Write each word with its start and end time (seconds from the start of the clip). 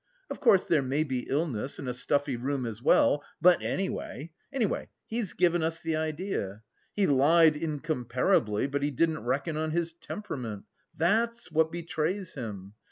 Of 0.31 0.39
course 0.39 0.65
there 0.65 0.81
may 0.81 1.03
be 1.03 1.29
illness 1.29 1.77
and 1.77 1.87
a 1.87 1.93
stuffy 1.93 2.35
room 2.35 2.65
as 2.65 2.81
well, 2.81 3.23
but 3.39 3.61
anyway! 3.61 4.31
Anyway 4.51 4.89
he's 5.05 5.33
given 5.33 5.61
us 5.61 5.77
the 5.79 5.95
idea! 5.95 6.63
He 6.95 7.05
lied 7.05 7.55
incomparably, 7.55 8.65
but 8.65 8.81
he 8.81 8.89
didn't 8.89 9.23
reckon 9.25 9.57
on 9.57 9.69
his 9.69 9.93
temperament. 9.93 10.65
That's 10.97 11.51
what 11.51 11.71
betrays 11.71 12.33
him! 12.33 12.73